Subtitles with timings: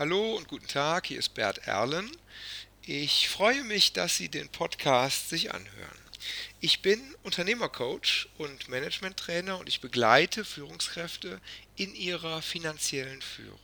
[0.00, 2.10] Hallo und guten Tag, hier ist Bert Erlen.
[2.80, 5.98] Ich freue mich, dass Sie den Podcast sich anhören.
[6.58, 11.38] Ich bin Unternehmercoach und Managementtrainer und ich begleite Führungskräfte
[11.76, 13.60] in ihrer finanziellen Führung.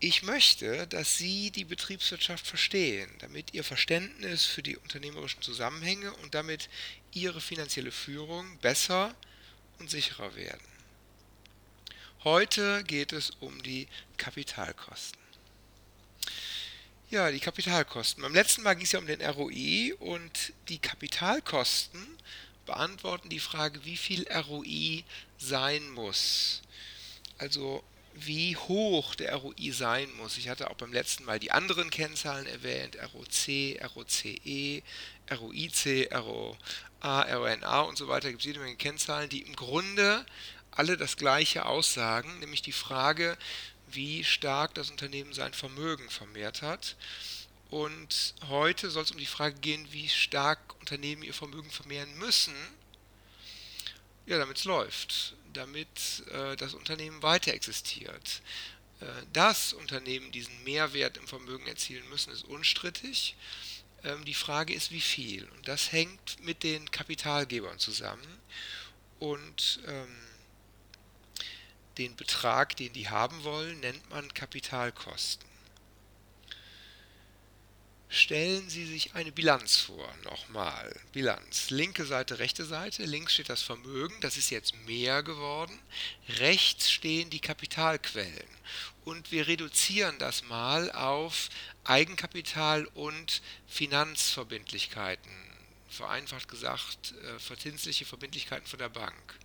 [0.00, 6.34] Ich möchte, dass Sie die Betriebswirtschaft verstehen, damit Ihr Verständnis für die unternehmerischen Zusammenhänge und
[6.34, 6.68] damit
[7.14, 9.14] Ihre finanzielle Führung besser
[9.78, 10.71] und sicherer werden.
[12.24, 15.20] Heute geht es um die Kapitalkosten.
[17.10, 18.22] Ja, die Kapitalkosten.
[18.22, 22.06] Beim letzten Mal ging es ja um den ROI und die Kapitalkosten
[22.64, 25.02] beantworten die Frage, wie viel ROI
[25.36, 26.62] sein muss.
[27.38, 27.82] Also
[28.14, 30.38] wie hoch der ROI sein muss.
[30.38, 34.82] Ich hatte auch beim letzten Mal die anderen Kennzahlen erwähnt, ROC, ROCE,
[35.28, 36.56] ROIC, ROA,
[37.22, 38.28] RONA und so weiter.
[38.28, 40.24] Da gibt es jede Menge Kennzahlen, die im Grunde
[40.72, 43.38] alle das gleiche aussagen, nämlich die Frage,
[43.88, 46.96] wie stark das Unternehmen sein Vermögen vermehrt hat.
[47.70, 52.54] Und heute soll es um die Frage gehen, wie stark Unternehmen ihr Vermögen vermehren müssen,
[54.26, 58.42] ja, damit es läuft, damit äh, das Unternehmen weiter existiert.
[59.00, 63.36] Äh, dass Unternehmen diesen Mehrwert im Vermögen erzielen müssen, ist unstrittig.
[64.04, 65.48] Ähm, die Frage ist, wie viel.
[65.48, 68.38] Und das hängt mit den Kapitalgebern zusammen.
[69.18, 70.16] Und ähm,
[71.98, 75.52] den Betrag, den die haben wollen, nennt man Kapitalkosten.
[78.14, 80.06] Stellen Sie sich eine Bilanz vor.
[80.24, 80.94] Nochmal.
[81.12, 81.70] Bilanz.
[81.70, 83.06] Linke Seite, rechte Seite.
[83.06, 84.14] Links steht das Vermögen.
[84.20, 85.78] Das ist jetzt mehr geworden.
[86.28, 88.48] Rechts stehen die Kapitalquellen.
[89.06, 91.48] Und wir reduzieren das mal auf
[91.84, 95.32] Eigenkapital und Finanzverbindlichkeiten.
[95.88, 99.38] Vereinfacht gesagt, äh, verzinsliche Verbindlichkeiten von der Bank.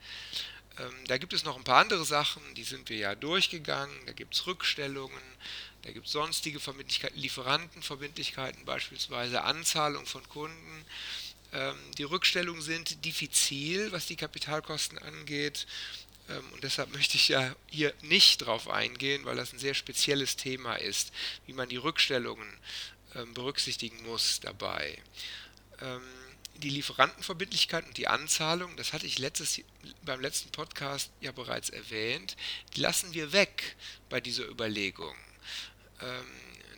[0.80, 3.96] Ähm, da gibt es noch ein paar andere Sachen, die sind wir ja durchgegangen.
[4.06, 5.22] Da gibt es Rückstellungen,
[5.84, 10.86] da gibt es sonstige Verbindlichkeiten, Lieferantenverbindlichkeiten beispielsweise, Anzahlung von Kunden.
[11.54, 15.66] Ähm, die Rückstellungen sind diffizil, was die Kapitalkosten angeht.
[16.30, 20.36] Ähm, und deshalb möchte ich ja hier nicht drauf eingehen, weil das ein sehr spezielles
[20.36, 21.12] Thema ist,
[21.46, 22.48] wie man die Rückstellungen
[23.34, 24.96] berücksichtigen muss dabei.
[26.58, 29.62] Die Lieferantenverbindlichkeit und die Anzahlung, das hatte ich letztes,
[30.04, 32.36] beim letzten Podcast ja bereits erwähnt,
[32.76, 33.76] die lassen wir weg
[34.10, 35.16] bei dieser Überlegung.
[36.02, 36.26] Ähm,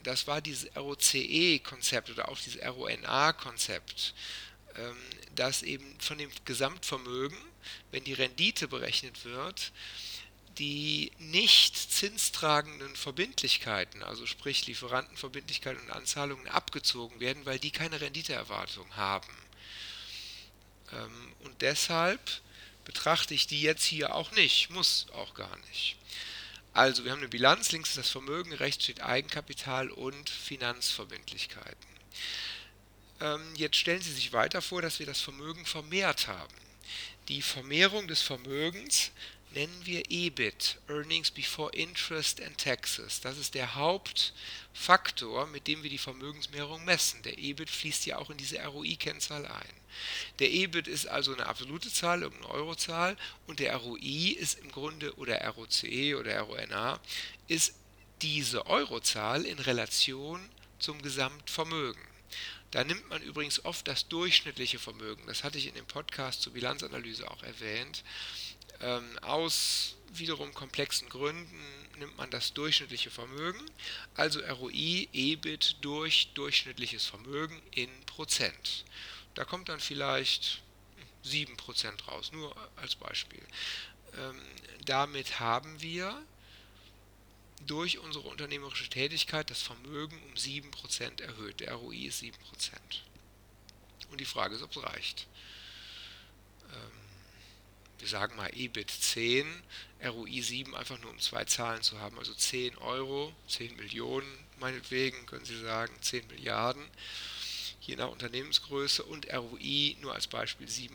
[0.03, 4.13] das war dieses ROCE-Konzept oder auch dieses RONA-Konzept,
[4.75, 4.97] ähm,
[5.35, 7.38] dass eben von dem Gesamtvermögen,
[7.91, 9.72] wenn die Rendite berechnet wird,
[10.57, 18.95] die nicht zinstragenden Verbindlichkeiten, also sprich Lieferantenverbindlichkeiten und Anzahlungen, abgezogen werden, weil die keine Renditeerwartung
[18.95, 19.28] haben.
[20.94, 22.19] Ähm, und deshalb
[22.85, 25.95] betrachte ich die jetzt hier auch nicht, muss auch gar nicht.
[26.73, 31.89] Also wir haben eine Bilanz, links ist das Vermögen, rechts steht Eigenkapital und Finanzverbindlichkeiten.
[33.22, 36.53] Ähm, jetzt stellen Sie sich weiter vor, dass wir das Vermögen vermehrt haben.
[37.27, 39.11] Die Vermehrung des Vermögens
[39.51, 43.21] nennen wir EBIT, Earnings Before Interest and Taxes.
[43.21, 47.21] Das ist der Hauptfaktor, mit dem wir die Vermögensmehrung messen.
[47.23, 49.73] Der EBIT fließt ja auch in diese ROI-Kennzahl ein.
[50.39, 53.17] Der EBIT ist also eine absolute Zahl, irgendeine Eurozahl,
[53.47, 56.99] und der ROI ist im Grunde, oder ROCE oder RONA,
[57.47, 57.73] ist
[58.21, 62.01] diese Eurozahl in Relation zum Gesamtvermögen.
[62.71, 65.23] Da nimmt man übrigens oft das durchschnittliche Vermögen.
[65.25, 68.03] Das hatte ich in dem Podcast zur Bilanzanalyse auch erwähnt.
[68.81, 71.62] Ähm, aus wiederum komplexen Gründen
[71.97, 73.59] nimmt man das durchschnittliche Vermögen,
[74.16, 78.85] also ROI, EBIT durch durchschnittliches Vermögen in Prozent.
[79.35, 80.62] Da kommt dann vielleicht
[81.25, 83.44] 7% raus, nur als Beispiel.
[84.18, 84.41] Ähm,
[84.86, 86.22] damit haben wir
[87.68, 91.59] durch unsere unternehmerische Tätigkeit das Vermögen um 7% erhöht.
[91.59, 92.31] Der ROI ist 7%.
[94.09, 95.28] Und die Frage ist, ob es reicht.
[97.99, 99.45] Wir sagen mal EBIT 10,
[100.03, 104.27] ROI 7, einfach nur um zwei Zahlen zu haben, also 10 Euro, 10 Millionen
[104.59, 106.83] meinetwegen, können Sie sagen, 10 Milliarden,
[107.81, 110.94] je nach Unternehmensgröße und ROI nur als Beispiel 7%.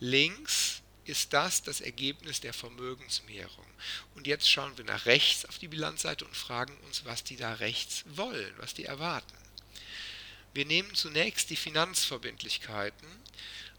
[0.00, 3.66] Links ist das das Ergebnis der Vermögensmehrung.
[4.14, 7.54] Und jetzt schauen wir nach rechts auf die Bilanzseite und fragen uns, was die da
[7.54, 9.34] rechts wollen, was die erwarten.
[10.54, 13.08] Wir nehmen zunächst die Finanzverbindlichkeiten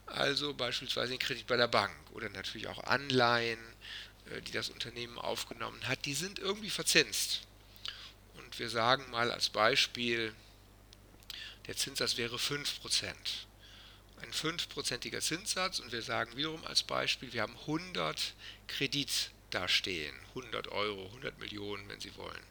[0.06, 3.60] also beispielsweise den Kredit bei der Bank oder natürlich auch Anleihen,
[4.32, 7.42] äh, die das Unternehmen aufgenommen hat, die sind irgendwie verzinst.
[8.36, 10.34] Und wir sagen mal als Beispiel,
[11.68, 13.14] der Zinssatz wäre 5%.
[14.22, 18.34] Ein 5%iger Zinssatz und wir sagen wiederum als Beispiel, wir haben 100
[18.68, 20.16] Kredit da stehen.
[20.30, 22.44] 100 Euro, 100 Millionen, wenn Sie wollen.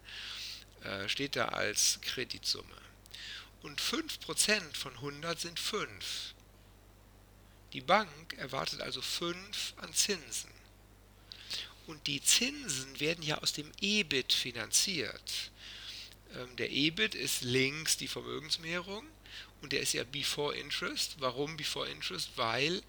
[0.83, 2.77] Äh, steht da als Kreditsumme.
[3.63, 6.34] Und 5% von 100 sind 5.
[7.75, 10.51] Die Bank erwartet also 5 an Zinsen.
[11.87, 15.51] Und die Zinsen werden ja aus dem EBIT finanziert.
[16.35, 19.05] Ähm, der EBIT ist links die Vermögensmehrung
[19.61, 21.17] und der ist ja before interest.
[21.19, 22.31] Warum before interest?
[22.37, 22.81] Weil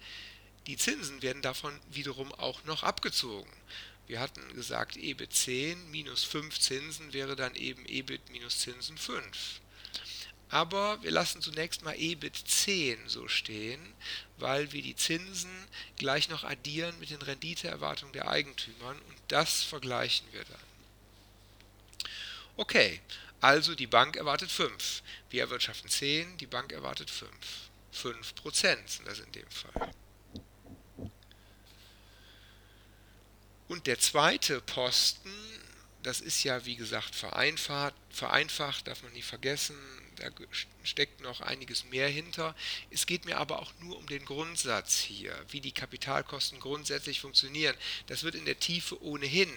[0.68, 3.52] die Zinsen werden davon wiederum auch noch abgezogen.
[4.06, 9.60] Wir hatten gesagt, EBIT 10 minus 5 Zinsen wäre dann eben EBIT minus Zinsen 5.
[10.48, 13.80] Aber wir lassen zunächst mal EBIT 10 so stehen,
[14.38, 15.50] weil wir die Zinsen
[15.96, 22.10] gleich noch addieren mit den Renditeerwartungen der Eigentümern und das vergleichen wir dann.
[22.56, 23.00] Okay,
[23.40, 25.02] also die Bank erwartet 5.
[25.30, 27.30] Wir erwirtschaften 10, die Bank erwartet 5.
[27.92, 29.90] 5 Prozent sind das in dem Fall.
[33.68, 35.32] Und der zweite Posten,
[36.02, 39.76] das ist ja wie gesagt vereinfacht, vereinfacht, darf man nie vergessen,
[40.16, 40.30] da
[40.82, 42.54] steckt noch einiges mehr hinter.
[42.90, 47.76] Es geht mir aber auch nur um den Grundsatz hier, wie die Kapitalkosten grundsätzlich funktionieren.
[48.06, 49.50] Das wird in der Tiefe ohnehin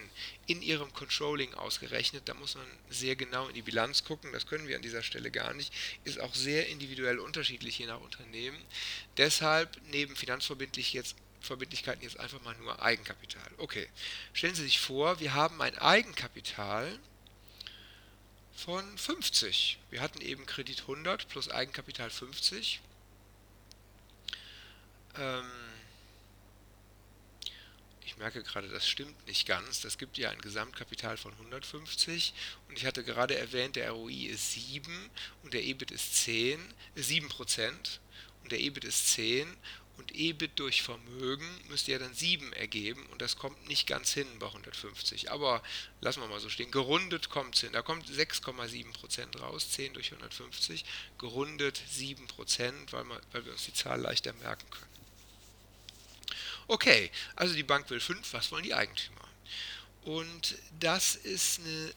[0.46, 2.24] in Ihrem Controlling ausgerechnet.
[2.26, 4.32] Da muss man sehr genau in die Bilanz gucken.
[4.34, 5.74] Das können wir an dieser Stelle gar nicht.
[6.04, 8.58] Ist auch sehr individuell unterschiedlich je nach Unternehmen.
[9.18, 13.50] Deshalb neben finanzverbindlich jetzt Verbindlichkeiten jetzt einfach mal nur Eigenkapital.
[13.58, 13.88] Okay,
[14.34, 17.00] stellen Sie sich vor, wir haben ein Eigenkapital
[18.60, 19.80] von 50.
[19.90, 22.82] Wir hatten eben Kredit 100 plus Eigenkapital 50.
[25.18, 25.50] Ähm
[28.06, 29.80] ich merke gerade, das stimmt nicht ganz.
[29.80, 32.34] Das gibt ja ein Gesamtkapital von 150
[32.68, 35.10] und ich hatte gerade erwähnt, der ROI ist 7
[35.44, 36.60] und der EBIT ist 10,
[36.96, 38.02] 7 Prozent
[38.44, 39.56] und der EBIT ist 10
[40.00, 44.28] und EBIT durch Vermögen müsste ja dann 7 ergeben und das kommt nicht ganz hin
[44.40, 45.30] bei 150.
[45.30, 45.62] Aber
[46.00, 46.72] lassen wir mal so stehen.
[46.72, 47.74] Gerundet kommt es hin.
[47.74, 50.86] Da kommt 6,7% raus, 10 durch 150.
[51.18, 54.86] Gerundet 7%, weil, man, weil wir uns die Zahl leichter merken können.
[56.68, 59.28] Okay, also die Bank will 5, was wollen die Eigentümer?
[60.04, 61.94] Und das ist eine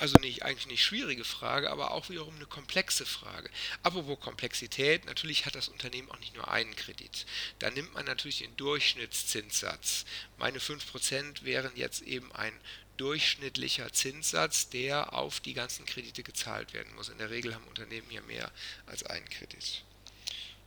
[0.00, 3.50] also nicht, eigentlich nicht schwierige Frage, aber auch wiederum eine komplexe Frage.
[3.82, 7.26] Apropos Komplexität, natürlich hat das Unternehmen auch nicht nur einen Kredit.
[7.58, 10.06] Da nimmt man natürlich den Durchschnittszinssatz.
[10.38, 12.58] Meine 5% wären jetzt eben ein
[12.96, 17.10] durchschnittlicher Zinssatz, der auf die ganzen Kredite gezahlt werden muss.
[17.10, 18.50] In der Regel haben Unternehmen ja mehr
[18.86, 19.82] als einen Kredit.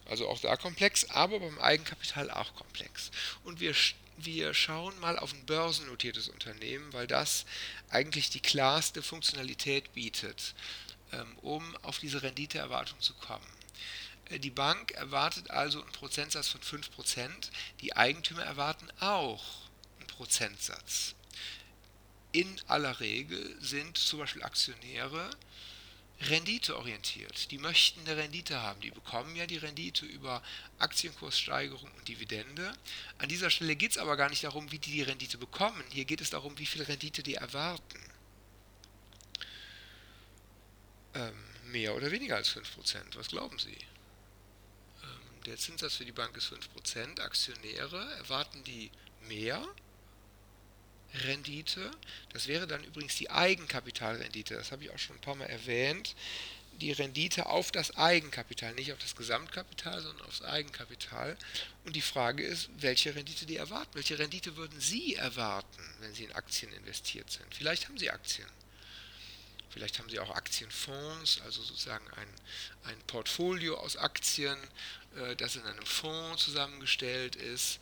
[0.05, 3.09] Also auch da komplex, aber beim Eigenkapital auch komplex.
[3.43, 3.73] Und wir
[4.17, 7.45] wir schauen mal auf ein börsennotiertes Unternehmen, weil das
[7.93, 10.55] eigentlich die klarste Funktionalität bietet,
[11.11, 13.45] ähm, um auf diese Renditeerwartung zu kommen.
[14.29, 17.29] Äh, die Bank erwartet also einen Prozentsatz von 5%,
[17.81, 19.43] die Eigentümer erwarten auch
[19.99, 21.15] einen Prozentsatz.
[22.31, 25.29] In aller Regel sind zum Beispiel Aktionäre
[26.21, 27.51] renditeorientiert.
[27.51, 28.79] Die möchten eine Rendite haben.
[28.81, 30.41] Die bekommen ja die Rendite über
[30.79, 32.73] Aktienkurssteigerung und Dividende.
[33.17, 35.83] An dieser Stelle geht es aber gar nicht darum, wie die die Rendite bekommen.
[35.91, 37.99] Hier geht es darum, wie viel Rendite die erwarten.
[41.15, 41.33] Ähm,
[41.65, 43.15] mehr oder weniger als 5%.
[43.15, 43.77] Was glauben Sie?
[45.03, 47.19] Ähm, der Zinssatz für die Bank ist 5%.
[47.19, 48.91] Aktionäre erwarten die
[49.27, 49.65] mehr
[51.13, 51.91] Rendite.
[52.31, 54.55] Das wäre dann übrigens die Eigenkapitalrendite.
[54.55, 56.15] Das habe ich auch schon ein paar Mal erwähnt.
[56.81, 61.37] Die Rendite auf das Eigenkapital, nicht auf das Gesamtkapital, sondern aufs Eigenkapital.
[61.85, 63.91] Und die Frage ist, welche Rendite die erwarten.
[63.93, 67.53] Welche Rendite würden Sie erwarten, wenn Sie in Aktien investiert sind?
[67.53, 68.47] Vielleicht haben Sie Aktien.
[69.69, 72.27] Vielleicht haben Sie auch Aktienfonds, also sozusagen ein,
[72.83, 74.57] ein Portfolio aus Aktien,
[75.15, 77.79] äh, das in einem Fonds zusammengestellt ist.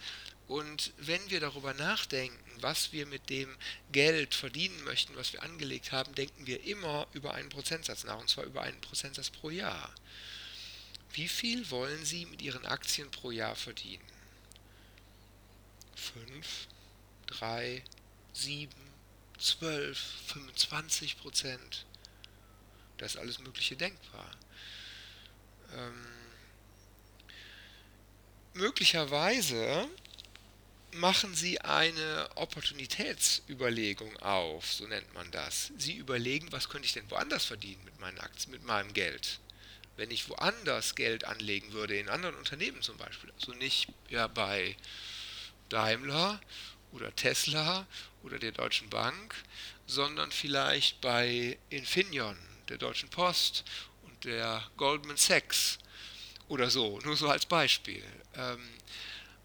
[0.51, 3.55] Und wenn wir darüber nachdenken, was wir mit dem
[3.93, 8.29] Geld verdienen möchten, was wir angelegt haben, denken wir immer über einen Prozentsatz nach, und
[8.29, 9.95] zwar über einen Prozentsatz pro Jahr.
[11.13, 14.03] Wie viel wollen Sie mit Ihren Aktien pro Jahr verdienen?
[15.95, 16.67] 5,
[17.27, 17.81] 3,
[18.33, 18.73] 7,
[19.39, 21.85] 12, 25 Prozent.
[22.97, 24.29] Da ist alles Mögliche denkbar.
[25.73, 26.07] Ähm,
[28.53, 29.87] möglicherweise
[30.93, 35.71] machen Sie eine Opportunitätsüberlegung auf, so nennt man das.
[35.77, 39.39] Sie überlegen, was könnte ich denn woanders verdienen mit meinen Aktien, mit meinem Geld.
[39.97, 44.75] Wenn ich woanders Geld anlegen würde, in anderen Unternehmen zum Beispiel, also nicht ja, bei
[45.69, 46.41] Daimler
[46.91, 47.87] oder Tesla
[48.23, 49.35] oder der Deutschen Bank,
[49.87, 52.37] sondern vielleicht bei Infineon,
[52.69, 53.63] der Deutschen Post
[54.03, 55.79] und der Goldman Sachs
[56.47, 58.03] oder so, nur so als Beispiel.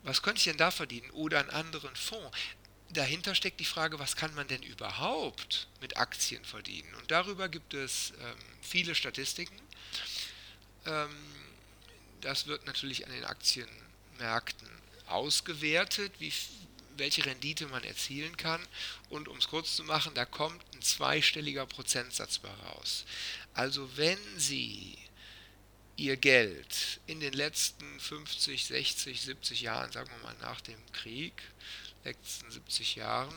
[0.07, 1.11] Was könnte ich denn da verdienen?
[1.11, 2.37] Oder einen anderen Fonds.
[2.91, 6.95] dahinter steckt die Frage, was kann man denn überhaupt mit Aktien verdienen?
[6.95, 9.61] Und darüber gibt es ähm, viele Statistiken.
[10.87, 11.11] Ähm,
[12.21, 14.69] das wird natürlich an den Aktienmärkten
[15.09, 16.33] ausgewertet, wie,
[16.97, 18.65] welche Rendite man erzielen kann.
[19.11, 23.05] Und um es kurz zu machen, da kommt ein zweistelliger Prozentsatz bei raus.
[23.55, 24.97] Also wenn Sie
[25.97, 31.33] ihr Geld in den letzten 50, 60, 70 Jahren, sagen wir mal nach dem Krieg,
[32.05, 33.35] letzten 70 Jahren,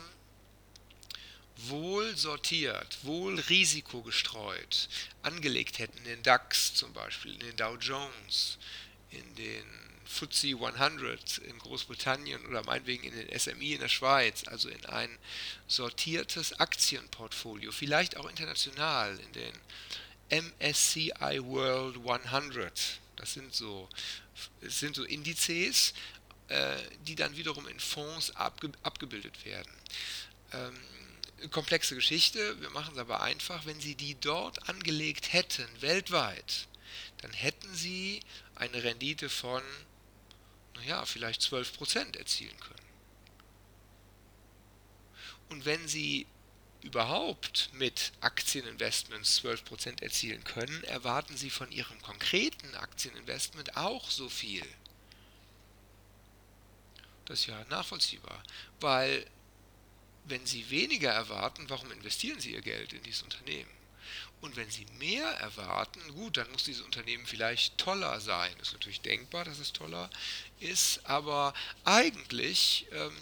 [1.56, 4.88] wohl sortiert, wohl risikogestreut
[5.22, 8.58] angelegt hätten, in den DAX zum Beispiel, in den Dow Jones,
[9.10, 9.64] in den
[10.10, 15.18] FTSE 100 in Großbritannien oder meinetwegen in den SMI in der Schweiz, also in ein
[15.68, 19.52] sortiertes Aktienportfolio, vielleicht auch international in den
[20.30, 23.00] MSCI World 100.
[23.16, 23.88] Das sind so,
[24.60, 25.92] das sind so Indizes,
[26.48, 29.72] äh, die dann wiederum in Fonds abge abgebildet werden.
[30.52, 36.68] Ähm, komplexe Geschichte, wir machen es aber einfach, wenn Sie die dort angelegt hätten, weltweit,
[37.18, 38.20] dann hätten Sie
[38.56, 39.62] eine Rendite von,
[40.74, 42.80] naja, vielleicht 12% erzielen können.
[45.50, 46.26] Und wenn Sie
[46.82, 54.64] überhaupt mit Aktieninvestments 12% erzielen können, erwarten Sie von Ihrem konkreten Aktieninvestment auch so viel.
[57.26, 58.42] Das ist ja nachvollziehbar,
[58.80, 59.26] weil
[60.24, 63.70] wenn Sie weniger erwarten, warum investieren Sie Ihr Geld in dieses Unternehmen?
[64.40, 68.52] Und wenn Sie mehr erwarten, gut, dann muss dieses Unternehmen vielleicht toller sein.
[68.60, 70.08] Ist natürlich denkbar, dass es toller
[70.60, 71.52] ist, aber
[71.84, 73.16] eigentlich ähm,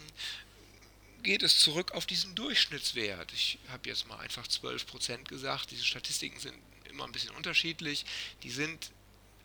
[1.23, 3.31] geht es zurück auf diesen Durchschnittswert.
[3.33, 5.71] Ich habe jetzt mal einfach 12% gesagt.
[5.71, 6.55] Diese Statistiken sind
[6.89, 8.05] immer ein bisschen unterschiedlich.
[8.43, 8.91] Die sind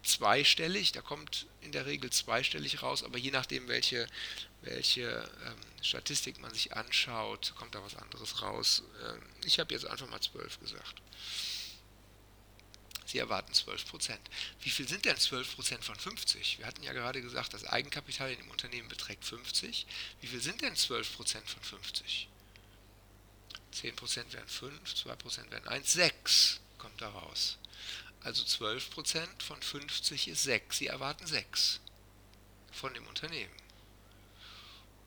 [0.02, 4.06] zweistellig, da kommt in der Regel zweistellig raus, aber je nachdem, welche,
[4.62, 8.82] welche ähm, Statistik man sich anschaut, kommt da was anderes raus.
[9.06, 11.00] Ähm, ich habe jetzt einfach mal 12 gesagt.
[13.14, 14.18] Sie erwarten 12%.
[14.62, 16.58] Wie viel sind denn 12% von 50?
[16.58, 19.86] Wir hatten ja gerade gesagt, das Eigenkapital in dem Unternehmen beträgt 50.
[20.20, 22.28] Wie viel sind denn 12% von 50?
[23.72, 27.56] 10% wären 5, 2% wären 1, 6 kommt da raus.
[28.24, 30.78] Also 12% von 50 ist 6.
[30.78, 31.78] Sie erwarten 6
[32.72, 33.54] von dem Unternehmen.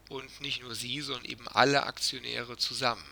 [0.08, 3.04] Und nicht nur Sie, sondern eben alle Aktionäre zusammen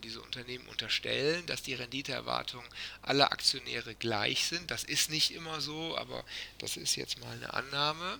[0.00, 2.68] diese Unternehmen unterstellen, dass die Renditeerwartungen
[3.02, 4.70] aller Aktionäre gleich sind.
[4.70, 6.24] Das ist nicht immer so, aber
[6.58, 8.18] das ist jetzt mal eine Annahme.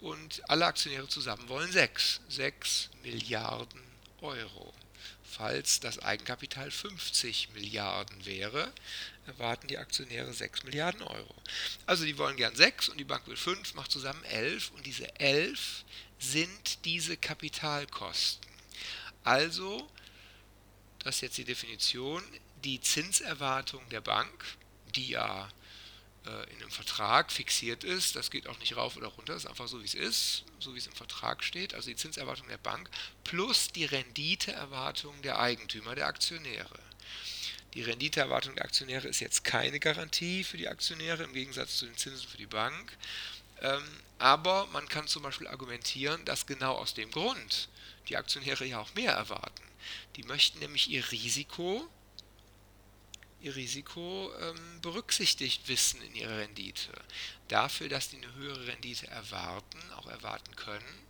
[0.00, 2.20] Und alle Aktionäre zusammen wollen 6.
[2.28, 3.80] 6 Milliarden
[4.20, 4.74] Euro.
[5.22, 8.72] Falls das Eigenkapital 50 Milliarden wäre,
[9.26, 11.34] erwarten die Aktionäre 6 Milliarden Euro.
[11.86, 15.18] Also die wollen gern 6 und die Bank will 5, macht zusammen 11 und diese
[15.18, 15.84] 11
[16.18, 18.48] sind diese Kapitalkosten.
[19.24, 19.88] Also
[21.04, 22.22] das ist jetzt die Definition,
[22.64, 24.56] die Zinserwartung der Bank,
[24.94, 25.48] die ja
[26.26, 29.68] äh, in einem Vertrag fixiert ist, das geht auch nicht rauf oder runter, ist einfach
[29.68, 32.88] so wie es ist, so wie es im Vertrag steht, also die Zinserwartung der Bank
[33.22, 36.78] plus die Renditeerwartung der Eigentümer, der Aktionäre.
[37.74, 41.96] Die Renditeerwartung der Aktionäre ist jetzt keine Garantie für die Aktionäre im Gegensatz zu den
[41.96, 42.96] Zinsen für die Bank.
[43.60, 43.82] Ähm,
[44.18, 47.68] aber man kann zum Beispiel argumentieren, dass genau aus dem Grund
[48.08, 49.63] die Aktionäre ja auch mehr erwarten.
[50.16, 51.88] Die möchten nämlich ihr Risiko,
[53.40, 56.92] ihr Risiko ähm, berücksichtigt wissen in ihrer Rendite.
[57.48, 61.06] Dafür, dass die eine höhere Rendite erwarten, auch erwarten können,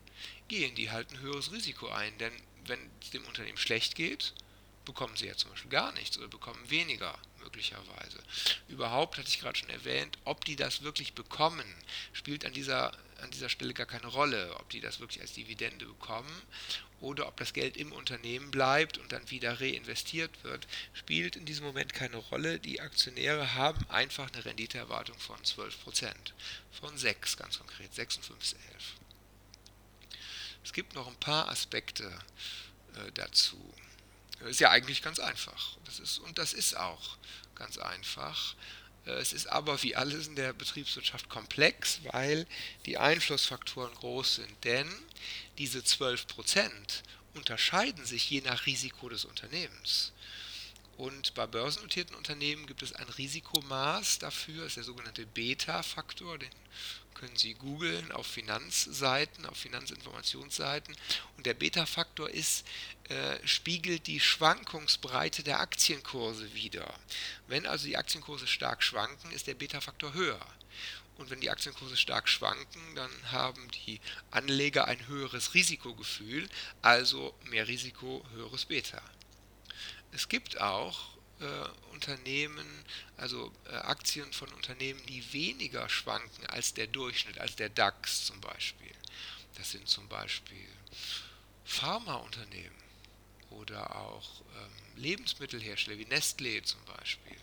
[0.49, 2.17] gehen die halt ein höheres Risiko ein.
[2.19, 2.33] Denn
[2.67, 4.35] wenn es dem Unternehmen schlecht geht,
[4.85, 8.23] bekommen sie ja zum Beispiel gar nichts oder bekommen weniger möglicherweise.
[8.69, 11.65] Überhaupt hatte ich gerade schon erwähnt, ob die das wirklich bekommen,
[12.13, 15.87] spielt an dieser, an dieser Stelle gar keine Rolle, ob die das wirklich als Dividende
[15.87, 16.43] bekommen
[17.01, 21.65] oder ob das Geld im Unternehmen bleibt und dann wieder reinvestiert wird, spielt in diesem
[21.65, 22.61] Moment keine Rolle.
[22.61, 26.13] Die Aktionäre haben einfach eine Renditeerwartung von 12%,
[26.81, 28.61] von 6 ganz konkret, 6 und 5 ist 11.
[30.65, 32.11] Es gibt noch ein paar Aspekte
[32.95, 33.75] äh, dazu.
[34.41, 35.77] Ist ja eigentlich ganz einfach.
[35.85, 37.17] Das ist, und das ist auch
[37.55, 38.55] ganz einfach.
[39.07, 42.47] Äh, es ist aber wie alles in der Betriebswirtschaft komplex, weil
[42.87, 44.65] die Einflussfaktoren groß sind.
[44.65, 44.89] Denn
[45.59, 46.71] diese 12%
[47.35, 50.13] unterscheiden sich je nach Risiko des Unternehmens.
[50.97, 56.51] Und bei börsennotierten Unternehmen gibt es ein Risikomaß dafür, das ist der sogenannte Beta-Faktor, den
[57.15, 60.97] können Sie googeln auf Finanzseiten, auf Finanzinformationsseiten.
[61.37, 62.67] Und der Beta-Faktor ist,
[63.09, 66.93] äh, spiegelt die Schwankungsbreite der Aktienkurse wider.
[67.47, 70.45] Wenn also die Aktienkurse stark schwanken, ist der Beta-Faktor höher.
[71.17, 76.49] Und wenn die Aktienkurse stark schwanken, dann haben die Anleger ein höheres Risikogefühl,
[76.83, 79.01] also mehr Risiko, höheres Beta.
[80.11, 81.14] Es gibt auch
[81.45, 82.67] äh, Unternehmen,
[83.17, 88.41] also äh, Aktien von Unternehmen, die weniger schwanken als der Durchschnitt, als der DAX zum
[88.41, 88.93] Beispiel.
[89.57, 90.69] Das sind zum Beispiel
[91.65, 92.85] Pharmaunternehmen
[93.51, 97.37] oder auch ähm, Lebensmittelhersteller wie Nestlé zum Beispiel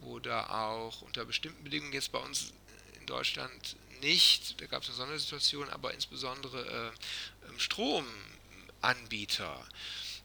[0.00, 2.52] oder auch unter bestimmten Bedingungen jetzt bei uns
[2.98, 9.66] in Deutschland nicht, da gab es eine Sondersituation, aber insbesondere äh, ähm, Stromanbieter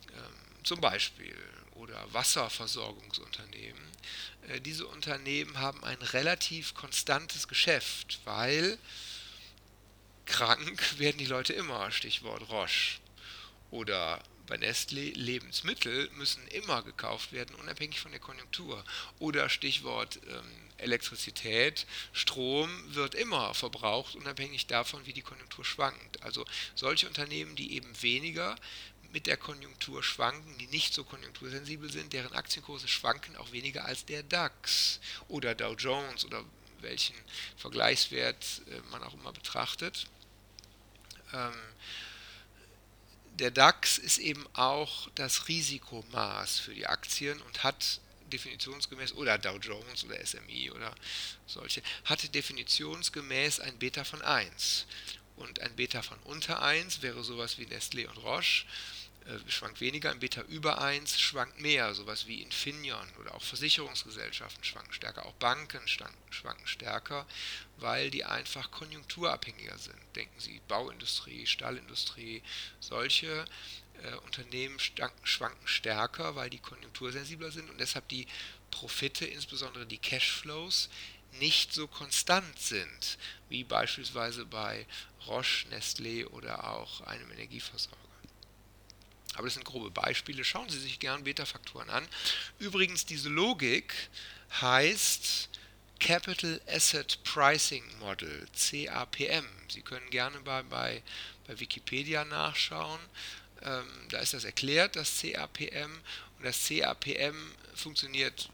[0.07, 1.35] äh, zum Beispiel
[1.75, 3.81] oder Wasserversorgungsunternehmen.
[4.47, 8.77] Äh, diese Unternehmen haben ein relativ konstantes Geschäft, weil
[10.25, 12.99] krank werden die Leute immer, Stichwort Roche.
[13.69, 18.83] Oder bei Nestlé Lebensmittel müssen immer gekauft werden, unabhängig von der Konjunktur.
[19.19, 20.43] Oder Stichwort ähm,
[20.77, 26.21] Elektrizität, Strom wird immer verbraucht, unabhängig davon, wie die Konjunktur schwankt.
[26.23, 28.57] Also solche Unternehmen, die eben weniger
[29.11, 34.05] mit der Konjunktur schwanken, die nicht so konjunktursensibel sind, deren Aktienkurse schwanken auch weniger als
[34.05, 36.43] der DAX oder Dow Jones oder
[36.79, 37.15] welchen
[37.57, 40.07] Vergleichswert äh, man auch immer betrachtet.
[41.33, 41.53] Ähm,
[43.33, 48.01] der DAX ist eben auch das Risikomaß für die Aktien und hat
[48.31, 50.93] definitionsgemäß, oder Dow Jones oder SMI oder
[51.47, 54.85] solche, hatte definitionsgemäß ein Beta von 1.
[55.37, 58.65] Und ein Beta von unter 1 wäre sowas wie Nestlé und Roche
[59.47, 64.93] schwankt weniger, im Beta über 1 schwankt mehr, sowas wie Infineon oder auch Versicherungsgesellschaften schwanken
[64.93, 67.27] stärker, auch Banken schwanken stärker,
[67.77, 69.97] weil die einfach konjunkturabhängiger sind.
[70.15, 72.41] Denken Sie Bauindustrie, Stahlindustrie,
[72.79, 73.45] solche
[74.03, 74.77] äh, Unternehmen
[75.23, 78.27] schwanken stärker, weil die konjunktursensibler sind und deshalb die
[78.71, 80.89] Profite, insbesondere die Cashflows,
[81.39, 84.85] nicht so konstant sind, wie beispielsweise bei
[85.27, 88.10] Roche, Nestlé oder auch einem Energieversorger.
[89.35, 90.43] Aber das sind grobe Beispiele.
[90.43, 92.07] Schauen Sie sich gern Beta-Faktoren an.
[92.59, 93.93] Übrigens, diese Logik
[94.59, 95.49] heißt
[95.99, 99.45] Capital Asset Pricing Model, CAPM.
[99.69, 101.01] Sie können gerne bei, bei,
[101.47, 102.99] bei Wikipedia nachschauen.
[103.61, 105.91] Ähm, da ist das erklärt, das CAPM.
[106.37, 107.35] Und das CAPM
[107.75, 108.49] funktioniert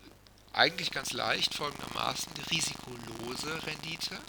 [0.53, 2.33] eigentlich ganz leicht folgendermaßen.
[2.35, 4.19] Die risikolose Rendite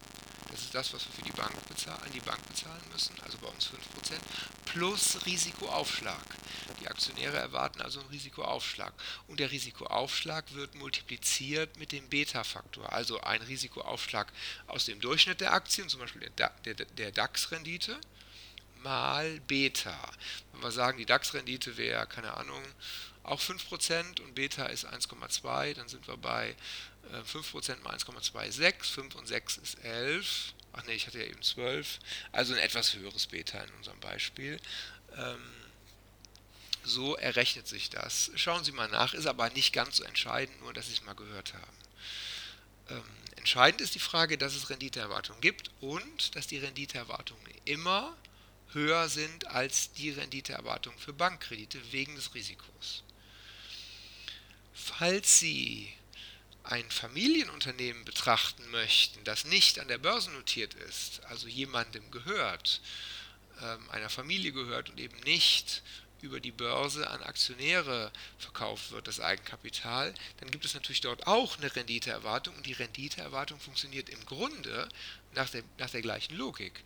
[0.51, 3.49] das ist das, was wir für die Bank bezahlen, die Bank bezahlen müssen, also bei
[3.49, 3.73] uns 5%,
[4.65, 6.25] plus Risikoaufschlag.
[6.81, 8.93] Die Aktionäre erwarten also einen Risikoaufschlag.
[9.27, 14.33] Und der Risikoaufschlag wird multipliziert mit dem Beta-Faktor, also ein Risikoaufschlag
[14.67, 17.99] aus dem Durchschnitt der Aktien, zum Beispiel der, der, der DAX-Rendite,
[18.83, 19.97] mal Beta.
[20.53, 22.63] Wenn wir sagen, die DAX-Rendite wäre, keine Ahnung,
[23.23, 26.57] auch 5% und Beta ist 1,2, dann sind wir bei
[27.13, 30.55] 5% äh, mal 1,26, 5 und 6 ist 11.
[30.73, 31.99] Ach ne, ich hatte ja eben 12.
[32.33, 34.61] Also ein etwas höheres Beta in unserem Beispiel.
[35.17, 35.39] Ähm,
[36.85, 38.31] so errechnet sich das.
[38.35, 41.15] Schauen Sie mal nach, ist aber nicht ganz so entscheidend, nur dass Sie es mal
[41.15, 41.79] gehört haben.
[42.91, 43.03] Ähm,
[43.37, 48.17] entscheidend ist die Frage, dass es Renditeerwartungen gibt und dass die Renditeerwartungen immer
[48.73, 53.03] höher sind als die Renditeerwartungen für Bankkredite wegen des Risikos.
[54.75, 55.93] Falls Sie
[56.69, 62.83] ein Familienunternehmen betrachten möchten, das nicht an der Börse notiert ist, also jemandem gehört,
[63.63, 65.83] ähm, einer Familie gehört und eben nicht
[66.21, 71.57] über die Börse an Aktionäre verkauft wird, das Eigenkapital, dann gibt es natürlich dort auch
[71.57, 74.89] eine Renditeerwartung und die Renditeerwartung funktioniert im Grunde
[75.35, 76.85] nach der, nach der gleichen Logik.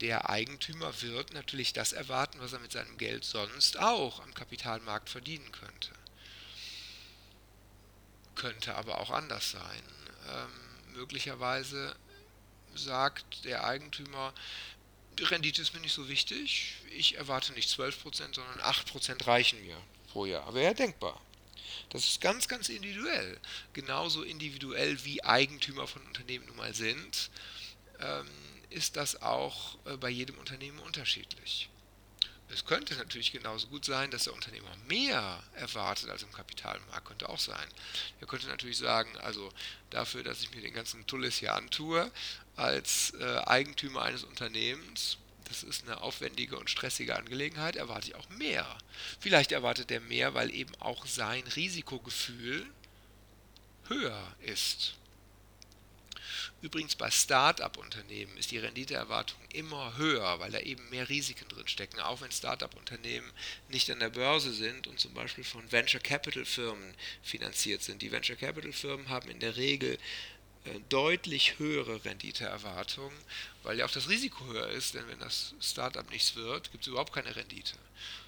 [0.00, 5.08] Der Eigentümer wird natürlich das erwarten, was er mit seinem Geld sonst auch am Kapitalmarkt
[5.08, 5.90] verdienen könnte
[8.34, 9.82] könnte aber auch anders sein.
[10.28, 11.94] Ähm, möglicherweise
[12.74, 14.32] sagt der Eigentümer,
[15.18, 19.76] die Rendite ist mir nicht so wichtig, ich erwarte nicht 12%, sondern 8% reichen mir
[20.08, 20.54] pro Jahr.
[20.54, 21.20] Wäre denkbar.
[21.90, 23.38] Das ist ganz, ganz individuell.
[23.72, 27.30] Genauso individuell wie Eigentümer von Unternehmen nun mal sind,
[28.00, 28.28] ähm,
[28.70, 31.68] ist das auch äh, bei jedem Unternehmen unterschiedlich.
[32.50, 37.06] Es könnte natürlich genauso gut sein, dass der Unternehmer mehr erwartet als im Kapitalmarkt.
[37.06, 37.66] Könnte auch sein.
[38.20, 39.52] Er könnte natürlich sagen, also
[39.90, 42.10] dafür, dass ich mir den ganzen Tullis hier antue,
[42.56, 48.28] als äh, Eigentümer eines Unternehmens, das ist eine aufwendige und stressige Angelegenheit, erwarte ich auch
[48.30, 48.66] mehr.
[49.20, 52.66] Vielleicht erwartet er mehr, weil eben auch sein Risikogefühl
[53.88, 54.94] höher ist.
[56.64, 62.00] Übrigens bei Start-up-Unternehmen ist die Renditeerwartung immer höher, weil da eben mehr Risiken drin stecken,
[62.00, 63.30] auch wenn Start-up-Unternehmen
[63.68, 68.00] nicht an der Börse sind und zum Beispiel von Venture Capital Firmen finanziert sind.
[68.00, 69.98] Die Venture Capital Firmen haben in der Regel
[70.64, 73.18] äh, deutlich höhere Renditeerwartungen,
[73.62, 76.88] weil ja auch das Risiko höher ist, denn wenn das Startup nichts wird, gibt es
[76.88, 77.74] überhaupt keine Rendite.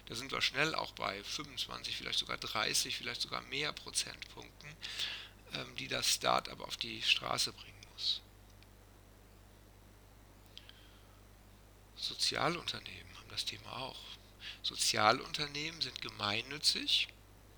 [0.05, 4.69] Da sind wir schnell auch bei 25, vielleicht sogar 30, vielleicht sogar mehr Prozentpunkten,
[5.55, 8.21] ähm, die das Startup auf die Straße bringen muss.
[11.97, 13.99] Sozialunternehmen haben das Thema auch.
[14.63, 17.07] Sozialunternehmen sind gemeinnützig,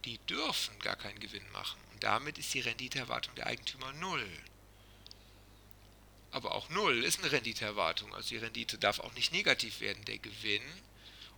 [0.06, 1.80] die dürfen gar keinen Gewinn machen.
[1.94, 4.28] Und damit ist die Renditeerwartung der Eigentümer null.
[6.32, 8.14] Aber auch null ist eine Renditeerwartung.
[8.14, 10.06] Also die Rendite darf auch nicht negativ werden.
[10.06, 10.64] Der Gewinn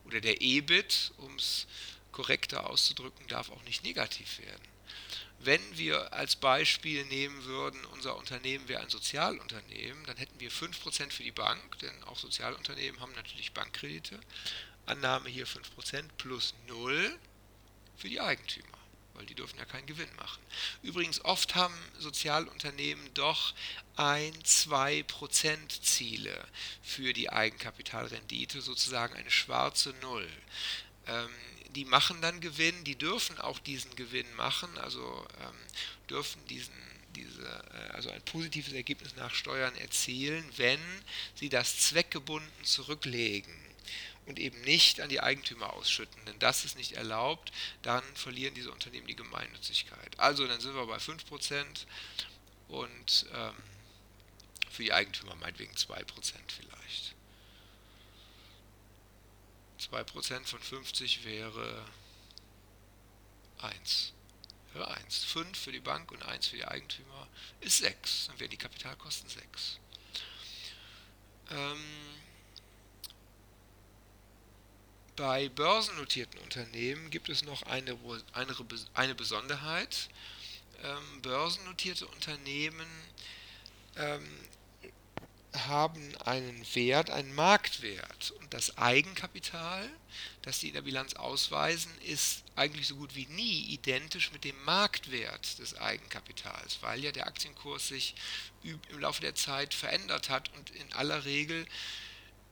[0.06, 1.68] oder der EBIT, um es
[2.12, 4.68] korrekter auszudrücken, darf auch nicht negativ werden.
[5.44, 11.12] Wenn wir als Beispiel nehmen würden, unser Unternehmen wäre ein Sozialunternehmen, dann hätten wir 5%
[11.12, 14.20] für die Bank, denn auch Sozialunternehmen haben natürlich Bankkredite.
[14.86, 17.18] Annahme hier 5% plus 0
[17.98, 18.78] für die Eigentümer,
[19.16, 20.44] weil die dürfen ja keinen Gewinn machen.
[20.84, 23.56] Übrigens, oft haben Sozialunternehmen doch
[23.96, 26.48] ein, 2% Ziele
[26.84, 30.30] für die Eigenkapitalrendite, sozusagen eine schwarze Null.
[31.08, 31.30] Ähm,
[31.76, 35.56] die machen dann Gewinn, die dürfen auch diesen Gewinn machen, also ähm,
[36.10, 36.74] dürfen diesen
[37.16, 40.80] diese, äh, also ein positives Ergebnis nach Steuern erzielen, wenn
[41.36, 43.54] sie das zweckgebunden zurücklegen
[44.26, 48.72] und eben nicht an die Eigentümer ausschütten, denn das ist nicht erlaubt, dann verlieren diese
[48.72, 50.20] Unternehmen die Gemeinnützigkeit.
[50.20, 51.86] Also dann sind wir bei 5%
[52.68, 53.54] und ähm,
[54.70, 56.06] für die Eigentümer meinetwegen 2%
[56.48, 57.16] vielleicht.
[59.90, 61.86] 2% von 50 wäre
[63.62, 64.14] 1.
[64.76, 65.24] Ja, 1.
[65.26, 67.28] 5 für die Bank und 1 für die Eigentümer
[67.60, 68.28] ist 6.
[68.28, 69.80] Dann wären die Kapitalkosten 6.
[71.50, 71.84] Ähm,
[75.16, 77.98] bei börsennotierten Unternehmen gibt es noch eine,
[78.34, 78.56] eine,
[78.94, 80.10] eine Besonderheit.
[80.84, 82.88] Ähm, börsennotierte Unternehmen
[83.98, 84.26] ähm,
[85.54, 88.32] haben einen Wert, einen Marktwert.
[88.40, 89.90] Und das Eigenkapital,
[90.42, 94.62] das sie in der Bilanz ausweisen, ist eigentlich so gut wie nie identisch mit dem
[94.64, 98.16] Marktwert des Eigenkapitals, weil ja der Aktienkurs sich
[98.64, 101.66] im Laufe der Zeit verändert hat und in aller Regel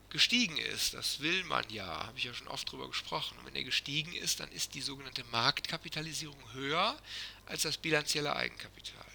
[0.09, 0.93] gestiegen ist.
[0.93, 3.37] Das will man ja, habe ich ja schon oft drüber gesprochen.
[3.37, 6.97] Und wenn er gestiegen ist, dann ist die sogenannte Marktkapitalisierung höher
[7.45, 9.05] als das bilanzielle Eigenkapital.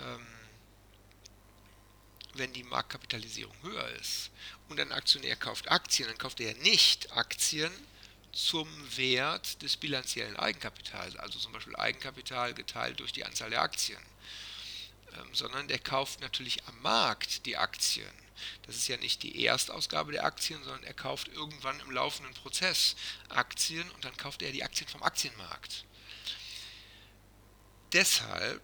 [0.00, 0.26] Ähm,
[2.34, 4.30] wenn die Marktkapitalisierung höher ist
[4.68, 7.72] und ein Aktionär kauft Aktien, dann kauft er nicht Aktien
[8.32, 14.00] zum Wert des bilanziellen Eigenkapitals, also zum Beispiel Eigenkapital geteilt durch die Anzahl der Aktien,
[15.14, 18.10] ähm, sondern der kauft natürlich am Markt die Aktien.
[18.66, 22.96] Das ist ja nicht die Erstausgabe der Aktien, sondern er kauft irgendwann im laufenden Prozess
[23.28, 25.84] Aktien und dann kauft er die Aktien vom Aktienmarkt.
[27.92, 28.62] Deshalb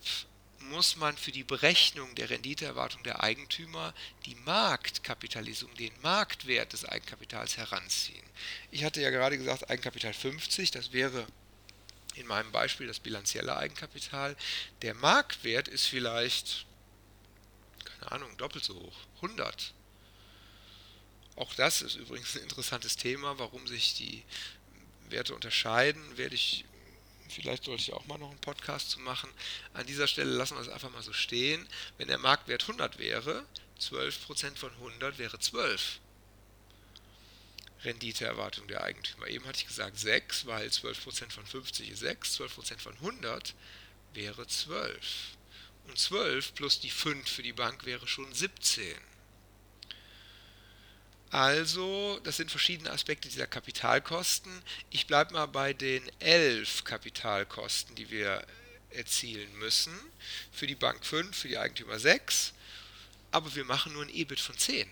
[0.61, 3.95] muss man für die Berechnung der Renditeerwartung der Eigentümer
[4.27, 8.25] die Marktkapitalisierung, den Marktwert des Eigenkapitals heranziehen.
[8.71, 11.27] Ich hatte ja gerade gesagt, Eigenkapital 50, das wäre
[12.15, 14.37] in meinem Beispiel das bilanzielle Eigenkapital.
[14.83, 16.67] Der Marktwert ist vielleicht,
[17.85, 19.73] keine Ahnung, doppelt so hoch, 100.
[21.37, 24.25] Auch das ist übrigens ein interessantes Thema, warum sich die
[25.09, 26.65] Werte unterscheiden, werde ich
[27.29, 29.31] Vielleicht sollte ich auch mal noch einen Podcast zu machen.
[29.75, 31.67] An dieser Stelle lassen wir es einfach mal so stehen.
[31.97, 33.45] Wenn der Marktwert 100 wäre,
[33.81, 36.01] 12% von 100 wäre 12.
[37.85, 39.29] Renditeerwartung der Eigentümer.
[39.29, 43.55] Eben hatte ich gesagt 6, weil 12% von 50 ist 6, 12% von 100
[44.15, 45.37] wäre 12.
[45.87, 48.95] Und 12 plus die 5 für die Bank wäre schon 17.
[51.31, 54.63] Also, das sind verschiedene Aspekte dieser Kapitalkosten.
[54.91, 58.47] Ich bleibe mal bei den elf Kapitalkosten, die wir
[58.91, 59.93] erzielen müssen.
[60.53, 62.55] Für die Bank 5, für die Eigentümer 6.
[63.31, 64.89] Aber wir machen nur ein EBIT von 10.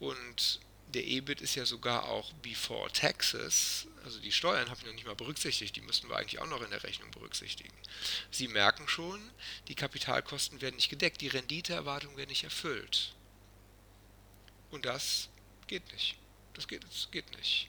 [0.00, 0.60] Und
[0.94, 5.06] der EBIT ist ja sogar auch before taxes, also die Steuern haben wir noch nicht
[5.06, 7.74] mal berücksichtigt, die müssten wir eigentlich auch noch in der Rechnung berücksichtigen.
[8.30, 9.20] Sie merken schon,
[9.68, 13.14] die Kapitalkosten werden nicht gedeckt, die Renditeerwartungen werden nicht erfüllt.
[14.70, 15.28] Und das
[15.66, 16.16] geht nicht.
[16.54, 17.68] Das geht, das geht nicht.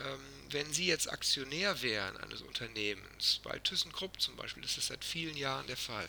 [0.00, 5.04] Ähm, wenn Sie jetzt Aktionär wären eines Unternehmens, bei ThyssenKrupp zum Beispiel, das ist seit
[5.04, 6.08] vielen Jahren der Fall,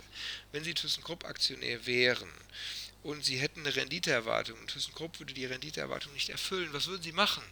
[0.52, 2.30] wenn Sie ThyssenKrupp Aktionär wären
[3.04, 7.12] und Sie hätten eine Renditeerwartung und ThyssenKrupp würde die Renditeerwartung nicht erfüllen, was würden Sie
[7.12, 7.44] machen?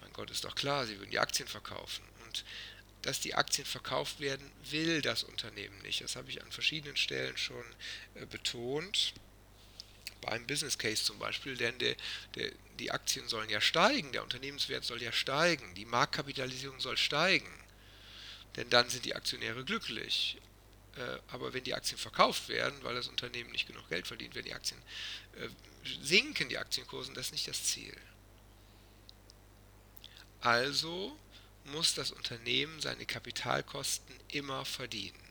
[0.00, 2.04] Mein Gott, ist doch klar, Sie würden die Aktien verkaufen.
[2.24, 2.44] Und
[3.02, 6.00] dass die Aktien verkauft werden, will das Unternehmen nicht.
[6.00, 7.64] Das habe ich an verschiedenen Stellen schon
[8.14, 9.12] äh, betont
[10.26, 11.96] beim Business Case zum Beispiel, denn der,
[12.34, 17.50] der, die Aktien sollen ja steigen, der Unternehmenswert soll ja steigen, die Marktkapitalisierung soll steigen,
[18.56, 20.38] denn dann sind die Aktionäre glücklich.
[20.96, 24.44] Äh, aber wenn die Aktien verkauft werden, weil das Unternehmen nicht genug Geld verdient, wenn
[24.44, 24.80] die Aktien
[25.36, 25.48] äh,
[26.02, 27.96] sinken, die Aktienkurse, das ist nicht das Ziel.
[30.40, 31.18] Also
[31.64, 35.23] muss das Unternehmen seine Kapitalkosten immer verdienen.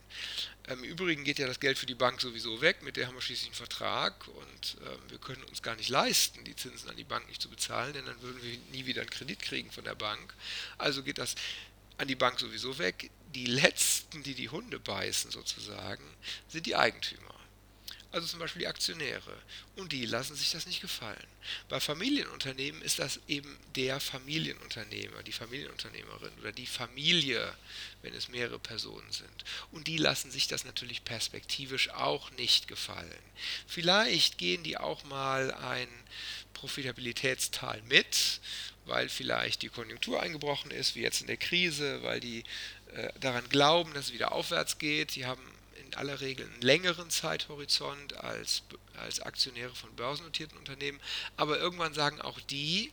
[0.68, 3.22] Im Übrigen geht ja das Geld für die Bank sowieso weg, mit der haben wir
[3.22, 7.04] schließlich einen Vertrag und äh, wir können uns gar nicht leisten, die Zinsen an die
[7.04, 9.96] Bank nicht zu bezahlen, denn dann würden wir nie wieder einen Kredit kriegen von der
[9.96, 10.34] Bank.
[10.78, 11.36] Also geht das
[11.98, 13.10] an die Bank sowieso weg.
[13.36, 16.04] Die letzten, die die Hunde beißen sozusagen,
[16.48, 17.33] sind die Eigentümer
[18.14, 19.36] also zum Beispiel die Aktionäre.
[19.76, 21.28] Und die lassen sich das nicht gefallen.
[21.68, 27.52] Bei Familienunternehmen ist das eben der Familienunternehmer, die Familienunternehmerin oder die Familie,
[28.04, 29.44] wenn es mehrere Personen sind.
[29.72, 33.10] Und die lassen sich das natürlich perspektivisch auch nicht gefallen.
[33.68, 35.90] Vielleicht gehen die auch mal ein
[36.54, 38.40] Profitabilitätstal mit,
[38.86, 42.44] weil vielleicht die Konjunktur eingebrochen ist, wie jetzt in der Krise, weil die
[42.94, 45.16] äh, daran glauben, dass es wieder aufwärts geht.
[45.16, 45.42] Die haben
[45.98, 48.64] aller Regel einen längeren Zeithorizont als,
[48.98, 51.00] als Aktionäre von börsennotierten Unternehmen.
[51.38, 52.92] Aber irgendwann sagen auch die,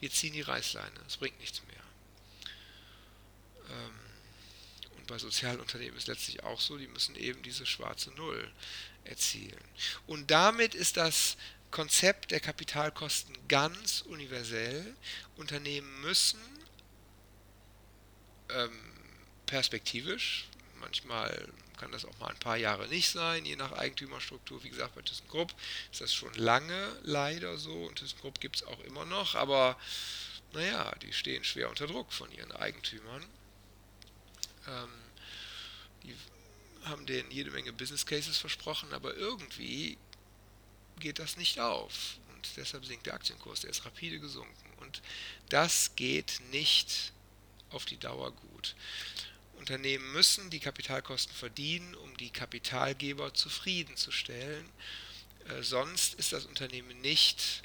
[0.00, 1.76] wir ziehen die Reißleine, es bringt nichts mehr.
[3.70, 3.98] Ähm,
[4.98, 8.50] und bei Sozialunternehmen ist letztlich auch so, die müssen eben diese schwarze Null
[9.04, 9.60] erzielen.
[10.06, 11.36] Und damit ist das
[11.70, 14.94] Konzept der Kapitalkosten ganz universell.
[15.36, 16.40] Unternehmen müssen
[18.50, 18.70] ähm,
[19.46, 20.47] perspektivisch,
[20.80, 24.62] manchmal kann das auch mal ein paar Jahre nicht sein, je nach Eigentümerstruktur.
[24.64, 25.54] Wie gesagt, bei ThyssenKrupp
[25.92, 29.76] ist das schon lange leider so und ThyssenKrupp gibt es auch immer noch, aber
[30.52, 33.24] naja, die stehen schwer unter Druck von ihren Eigentümern.
[34.66, 34.88] Ähm,
[36.02, 36.16] die
[36.84, 39.98] haben denen jede Menge Business Cases versprochen, aber irgendwie
[40.98, 42.18] geht das nicht auf.
[42.34, 44.72] Und deshalb sinkt der Aktienkurs, der ist rapide gesunken.
[44.78, 45.02] Und
[45.48, 47.12] das geht nicht
[47.70, 48.74] auf die Dauer gut.
[49.68, 54.64] Unternehmen müssen die Kapitalkosten verdienen, um die Kapitalgeber zufriedenzustellen.
[55.46, 57.62] Äh, sonst ist das Unternehmen nicht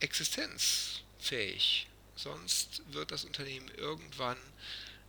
[0.00, 1.86] existenzfähig.
[2.16, 4.38] Sonst wird das Unternehmen irgendwann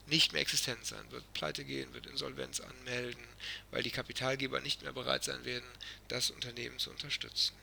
[0.08, 3.24] nicht mehr existent sein, wird pleite gehen, wird Insolvenz anmelden,
[3.72, 5.70] weil die Kapitalgeber nicht mehr bereit sein werden,
[6.10, 7.56] das Unternehmen zu unterstützen.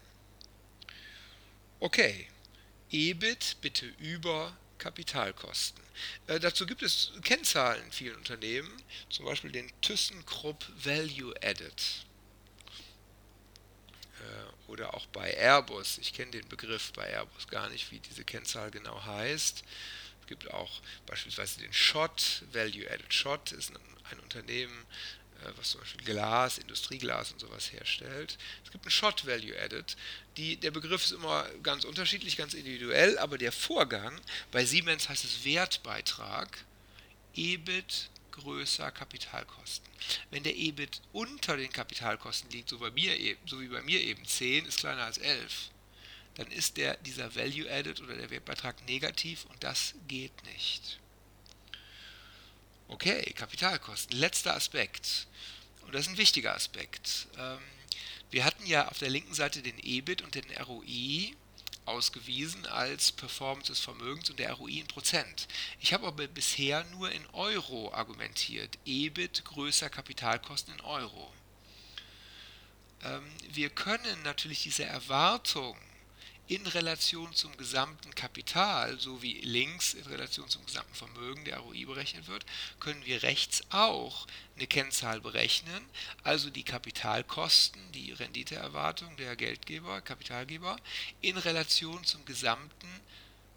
[1.79, 2.27] Okay,
[2.91, 5.83] EBIT bitte über Kapitalkosten.
[6.27, 8.71] Äh, dazu gibt es Kennzahlen in vielen Unternehmen,
[9.11, 11.83] zum Beispiel den ThyssenKrupp Value Added.
[14.21, 15.99] Äh, oder auch bei Airbus.
[15.99, 19.65] Ich kenne den Begriff bei Airbus gar nicht, wie diese Kennzahl genau heißt.
[20.21, 24.85] Es gibt auch beispielsweise den SHOT, Value Added SHOT ist ein, Unternehmen,
[25.57, 28.39] was zum Beispiel Glas, Industrieglas und sowas herstellt.
[28.65, 29.97] Es gibt einen Shot Value Added.
[30.37, 35.25] Die, der Begriff ist immer ganz unterschiedlich, ganz individuell, aber der Vorgang, bei Siemens heißt
[35.25, 36.65] es Wertbeitrag,
[37.35, 39.89] EBIT größer Kapitalkosten.
[40.31, 44.01] Wenn der EBIT unter den Kapitalkosten liegt, so, bei mir, e, so wie bei mir
[44.01, 45.71] eben 10, ist kleiner als 11,
[46.35, 50.99] dann ist der, dieser Value Added oder der Wertbeitrag negativ und das geht nicht.
[52.89, 54.17] Okay, Kapitalkosten.
[54.17, 55.27] Letzter Aspekt.
[55.83, 57.27] Und das ist ein wichtiger Aspekt.
[57.37, 57.59] Ähm,
[58.31, 61.35] wir hatten ja auf der linken Seite den EBIT und den ROI
[61.85, 65.49] ausgewiesen als Performance des Vermögens und der ROI in Prozent.
[65.81, 68.79] Ich habe aber bisher nur in Euro argumentiert.
[68.85, 71.33] EBIT größer Kapitalkosten in Euro.
[73.05, 75.77] Ähm, wir können natürlich diese Erwartung
[76.49, 81.87] in Relation zum gesamten Kapital, so wie links in Relation zum gesamten Vermögen der ROI
[81.87, 82.47] berechnet wird,
[82.79, 85.85] können wir rechts auch eine Kennzahl berechnen,
[86.23, 90.77] also die Kapitalkosten, die Renditeerwartung der Geldgeber, Kapitalgeber,
[91.21, 92.89] in Relation zum gesamten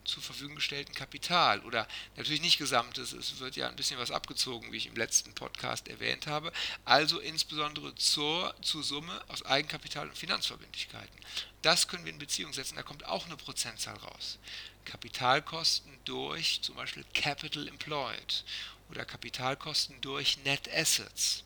[0.03, 4.71] zur Verfügung gestellten Kapital oder natürlich nicht gesamtes, es wird ja ein bisschen was abgezogen,
[4.71, 6.51] wie ich im letzten Podcast erwähnt habe,
[6.85, 11.19] also insbesondere zur, zur Summe aus Eigenkapital und Finanzverbindlichkeiten.
[11.61, 14.39] Das können wir in Beziehung setzen, da kommt auch eine Prozentzahl raus.
[14.85, 18.43] Kapitalkosten durch zum Beispiel Capital Employed
[18.89, 21.43] oder Kapitalkosten durch Net Assets.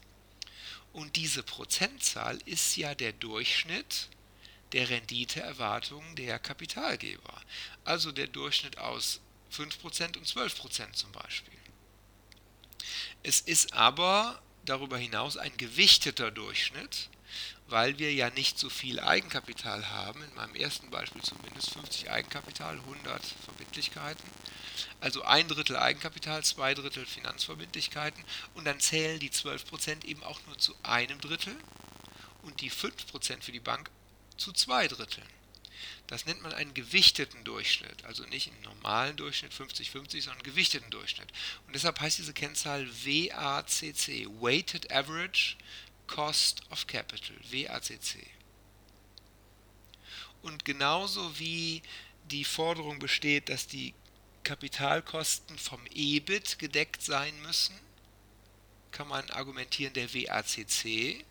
[0.93, 4.07] Und diese Prozentzahl ist ja der Durchschnitt
[4.73, 7.41] der Renditeerwartungen der Kapitalgeber.
[7.85, 9.19] Also der Durchschnitt aus
[9.51, 11.53] 5% und 12% zum Beispiel.
[13.23, 17.09] Es ist aber darüber hinaus ein gewichteter Durchschnitt,
[17.67, 22.77] weil wir ja nicht so viel Eigenkapital haben, in meinem ersten Beispiel zumindest 50 Eigenkapital,
[22.77, 24.23] 100 Verbindlichkeiten,
[24.99, 30.57] also ein Drittel Eigenkapital, zwei Drittel Finanzverbindlichkeiten und dann zählen die 12% eben auch nur
[30.57, 31.55] zu einem Drittel
[32.41, 33.89] und die 5% für die Bank
[34.37, 35.27] zu zwei Dritteln.
[36.07, 40.89] Das nennt man einen gewichteten Durchschnitt, also nicht einen normalen Durchschnitt 50-50, sondern einen gewichteten
[40.89, 41.31] Durchschnitt.
[41.65, 45.55] Und deshalb heißt diese Kennzahl WACC, Weighted Average
[46.07, 48.27] Cost of Capital, WACC.
[50.41, 51.81] Und genauso wie
[52.25, 53.93] die Forderung besteht, dass die
[54.43, 57.79] Kapitalkosten vom EBIT gedeckt sein müssen,
[58.91, 61.25] kann man argumentieren, der WACC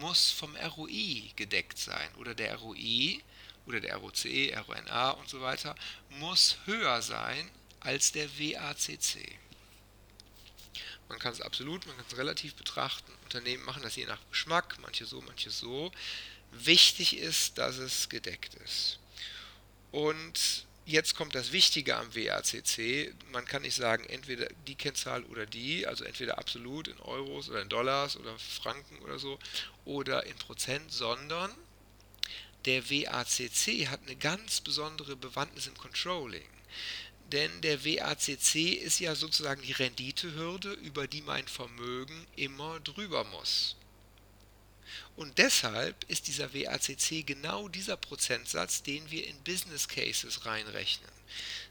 [0.00, 3.20] muss vom ROI gedeckt sein oder der ROI
[3.66, 4.24] oder der ROC,
[4.68, 5.74] RONA und so weiter
[6.10, 7.50] muss höher sein
[7.80, 9.38] als der WACC.
[11.08, 13.12] Man kann es absolut, man kann es relativ betrachten.
[13.24, 15.92] Unternehmen machen das je nach Geschmack, manche so, manche so.
[16.52, 18.98] Wichtig ist, dass es gedeckt ist.
[19.92, 23.14] Und jetzt kommt das Wichtige am WACC.
[23.30, 27.62] Man kann nicht sagen, entweder die Kennzahl oder die, also entweder absolut in Euros oder
[27.62, 29.38] in Dollars oder Franken oder so,
[29.84, 31.54] oder in Prozent, sondern
[32.66, 36.48] der WACC hat eine ganz besondere Bewandtnis im Controlling.
[37.32, 43.76] Denn der WACC ist ja sozusagen die Renditehürde, über die mein Vermögen immer drüber muss.
[45.16, 51.10] Und deshalb ist dieser WACC genau dieser Prozentsatz, den wir in Business Cases reinrechnen.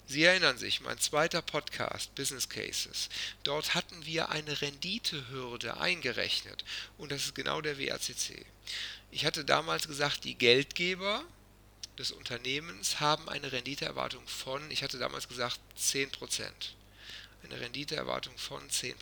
[0.07, 3.09] Sie erinnern sich, mein zweiter Podcast, Business Cases.
[3.43, 6.65] Dort hatten wir eine Renditehürde eingerechnet
[6.97, 8.45] und das ist genau der WACC.
[9.15, 11.23] Ich hatte damals gesagt, die Geldgeber
[11.97, 16.11] des Unternehmens haben eine Renditeerwartung von, ich hatte damals gesagt, 10%.
[17.45, 18.93] Eine Renditeerwartung von 10%.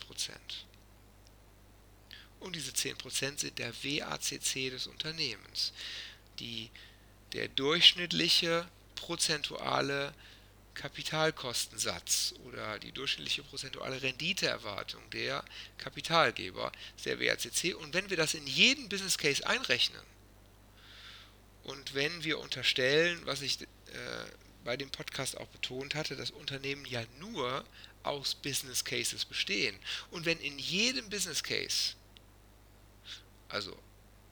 [2.38, 5.72] Und diese 10% sind der WACC des Unternehmens.
[6.38, 6.70] Die,
[7.32, 10.14] der durchschnittliche prozentuale
[10.74, 15.44] Kapitalkostensatz oder die durchschnittliche prozentuale Renditeerwartung der
[15.78, 16.72] Kapitalgeber
[17.04, 17.74] der WACC.
[17.76, 20.02] Und wenn wir das in jeden Business Case einrechnen
[21.64, 23.66] und wenn wir unterstellen, was ich äh,
[24.64, 27.64] bei dem Podcast auch betont hatte, dass Unternehmen ja nur
[28.02, 29.76] aus Business Cases bestehen.
[30.10, 31.94] Und wenn in jedem Business Case
[33.54, 33.76] also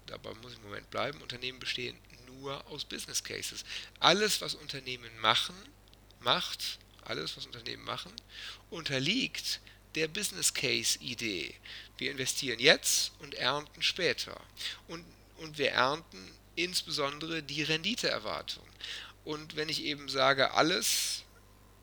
[0.07, 3.65] dabei muss ich im Moment bleiben, Unternehmen bestehen nur aus Business Cases.
[4.01, 5.55] Alles, was Unternehmen machen,
[6.23, 8.13] macht, alles, was Unternehmen machen,
[8.71, 9.61] unterliegt
[9.95, 11.55] der Business Case Idee.
[11.99, 14.41] Wir investieren jetzt und ernten später.
[14.89, 15.05] Und,
[15.39, 18.67] und wir ernten insbesondere die Renditeerwartung.
[19.25, 21.23] Und wenn ich eben sage, alles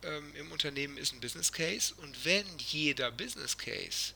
[0.04, 4.13] ähm, im Unternehmen ist ein Business Case und wenn jeder Business Case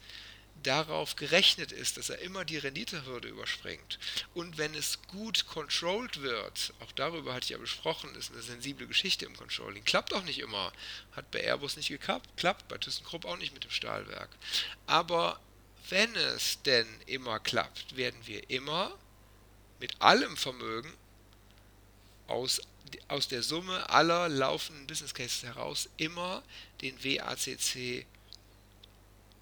[0.64, 4.00] darauf gerechnet ist, dass er immer die Renditehürde überspringt.
[4.34, 8.88] Und wenn es gut controlled wird, auch darüber hatte ich ja besprochen, ist eine sensible
[8.88, 9.84] Geschichte im Controlling.
[9.84, 10.74] Klappt auch nicht immer.
[11.12, 14.30] Hat bei Airbus nicht geklappt, klappt bei ThyssenKrupp auch nicht mit dem Stahlwerk.
[14.88, 15.40] Aber
[15.90, 18.98] wenn es denn immer klappt, werden wir immer
[19.80, 20.94] mit allem Vermögen
[22.28, 22.62] aus,
[23.10, 26.44] aus der Summe aller laufenden Business Cases heraus immer
[26.82, 28.06] den WACC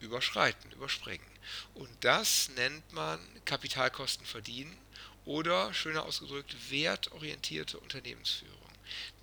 [0.01, 1.25] überschreiten, überspringen.
[1.73, 4.77] Und das nennt man Kapitalkosten verdienen
[5.25, 8.57] oder, schöner ausgedrückt, wertorientierte Unternehmensführung.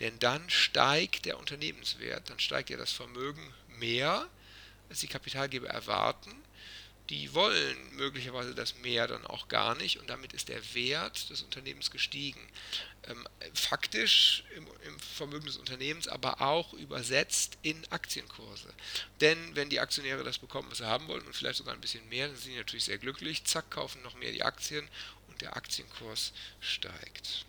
[0.01, 4.29] Denn dann steigt der Unternehmenswert, dann steigt ja das Vermögen mehr,
[4.88, 6.35] als die Kapitalgeber erwarten
[7.11, 11.42] die wollen möglicherweise das mehr dann auch gar nicht und damit ist der Wert des
[11.42, 12.40] Unternehmens gestiegen.
[13.05, 18.68] Ähm, faktisch im, im, Vermögen des Unternehmens, aber auch übersetzt in Aktienkurse.
[19.23, 22.07] Denn wenn die Aktionäre das bekommen, was sie haben wollen und vielleicht sogar ein bisschen
[22.11, 24.87] mehr, dann sind sie natürlich sehr glücklich, zack, kaufen noch mehr die Aktien
[25.29, 27.47] und der Aktienkurs steigt.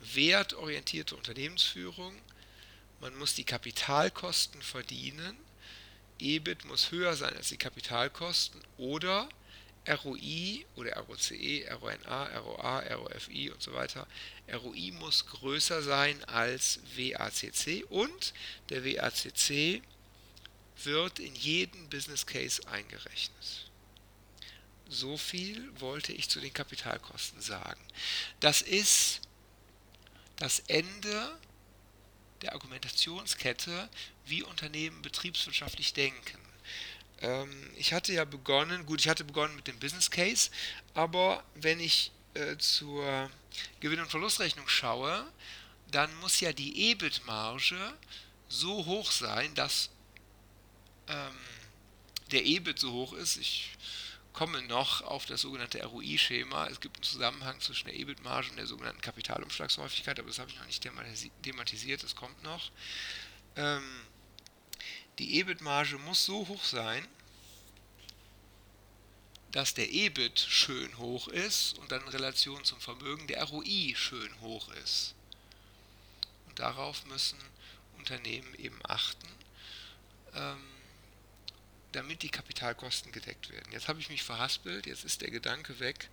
[0.00, 2.14] Wertorientierte Unternehmensführung.
[3.00, 5.36] Man muss die Kapitalkosten verdienen
[6.18, 9.28] EBIT muss höher sein als die Kapitalkosten oder
[9.88, 14.06] ROI oder ROCE, RONA, ROA, ROFI und so weiter.
[14.52, 18.34] ROI muss größer sein als WACC und
[18.68, 19.82] der WACC
[20.84, 23.70] wird in jeden Business Case eingerechnet.
[24.88, 27.80] So viel wollte ich zu den Kapitalkosten sagen.
[28.40, 29.20] Das ist
[30.36, 31.38] das Ende
[32.42, 33.88] der Argumentationskette,
[34.26, 36.38] wie Unternehmen betriebswirtschaftlich denken.
[37.20, 40.50] Ähm, ich hatte ja begonnen, gut, ich hatte begonnen mit dem Business Case,
[40.94, 43.30] aber wenn ich äh, zur
[43.80, 45.26] Gewinn- und Verlustrechnung schaue,
[45.90, 47.94] dann muss ja die EBIT-Marge
[48.48, 49.90] so hoch sein, dass
[51.08, 51.38] ähm,
[52.30, 53.36] der EBIT so hoch ist.
[53.36, 53.70] Ich
[54.38, 56.68] komme noch auf das sogenannte ROI-Schema.
[56.68, 60.56] Es gibt einen Zusammenhang zwischen der EBIT-Marge und der sogenannten Kapitalumschlagshäufigkeit, aber das habe ich
[60.56, 60.88] noch nicht
[61.42, 62.70] thematisiert, das kommt noch.
[63.56, 63.82] Ähm,
[65.18, 67.04] die EBIT-Marge muss so hoch sein,
[69.50, 74.40] dass der EBIT schön hoch ist und dann in Relation zum Vermögen der ROI schön
[74.40, 75.16] hoch ist.
[76.46, 77.40] Und darauf müssen
[77.98, 79.28] Unternehmen eben achten,
[80.36, 80.77] ähm,
[81.92, 83.72] damit die Kapitalkosten gedeckt werden.
[83.72, 86.08] Jetzt habe ich mich verhaspelt, jetzt ist der Gedanke weg,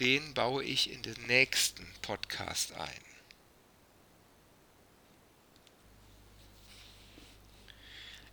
[0.00, 3.04] den baue ich in den nächsten Podcast ein.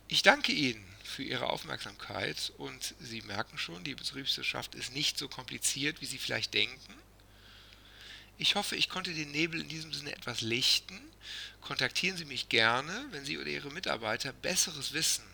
[0.08, 5.28] Ich danke Ihnen für Ihre Aufmerksamkeit und Sie merken schon, die Betriebswirtschaft ist nicht so
[5.28, 6.94] kompliziert, wie Sie vielleicht denken.
[8.36, 10.98] Ich hoffe, ich konnte den Nebel in diesem Sinne etwas lichten.
[11.60, 15.29] Kontaktieren Sie mich gerne, wenn Sie oder Ihre Mitarbeiter besseres Wissen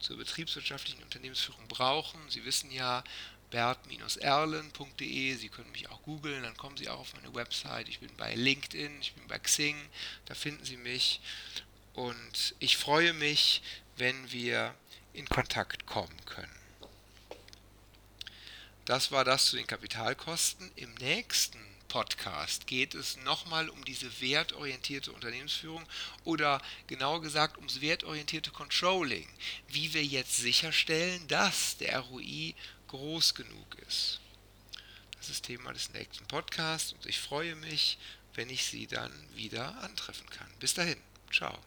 [0.00, 2.20] zur betriebswirtschaftlichen Unternehmensführung brauchen.
[2.28, 3.04] Sie wissen ja,
[3.50, 5.34] bert-erlen.de.
[5.34, 7.88] Sie können mich auch googeln, dann kommen Sie auch auf meine Website.
[7.88, 9.76] Ich bin bei LinkedIn, ich bin bei Xing,
[10.26, 11.20] da finden Sie mich.
[11.94, 13.62] Und ich freue mich,
[13.96, 14.74] wenn wir
[15.12, 16.54] in Kontakt kommen können.
[18.84, 20.70] Das war das zu den Kapitalkosten.
[20.76, 21.58] Im nächsten
[21.90, 25.84] Podcast geht es nochmal um diese wertorientierte Unternehmensführung
[26.24, 29.28] oder genauer gesagt ums wertorientierte Controlling.
[29.68, 32.54] Wie wir jetzt sicherstellen, dass der ROI
[32.86, 34.20] groß genug ist.
[35.18, 37.98] Das ist Thema des nächsten Podcasts und ich freue mich,
[38.34, 40.48] wenn ich Sie dann wieder antreffen kann.
[40.60, 40.96] Bis dahin,
[41.30, 41.58] ciao.